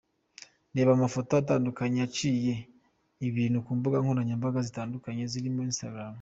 Reba 0.75 0.91
amafoto 0.93 1.31
atandukanye 1.41 1.97
yaciye 2.03 2.53
ibintu 3.27 3.57
ku 3.65 3.71
mbuga 3.77 3.97
nkoranyambaga 4.03 4.59
zitandukanye 4.67 5.23
zirimo 5.31 5.59
instagram. 5.71 6.09